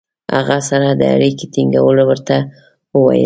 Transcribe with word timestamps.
هغه 0.35 0.57
سره 0.69 0.87
د 0.99 1.01
اړیکې 1.15 1.45
ټینګولو 1.53 2.03
ورته 2.09 2.35
وویل. 2.95 3.19